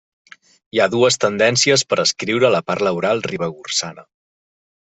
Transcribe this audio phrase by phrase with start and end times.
[0.77, 4.09] Hi ha dues tendències per escriure la parla oral ribagorçana.